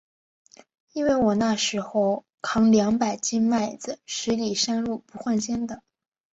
[0.93, 5.83] 因为我那时候，扛两百斤麦子，十里山路不换肩的。